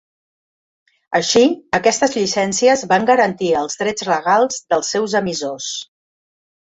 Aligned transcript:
Així, 1.17 1.43
aquestes 1.79 2.17
llicències 2.17 2.85
van 2.93 3.07
garantir 3.11 3.51
els 3.63 3.77
drets 3.83 4.09
legals 4.15 4.59
dels 4.75 4.91
seus 4.97 5.17
emissors. 5.21 5.69